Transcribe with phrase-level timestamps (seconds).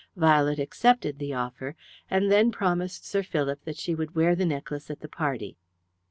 [0.15, 1.75] Violet accepted the offer,
[2.09, 5.57] and then promised Sir Philip that she would wear the necklace at the party.